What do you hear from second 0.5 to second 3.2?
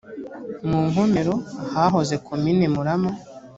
mu nkomero ahahoze komini murama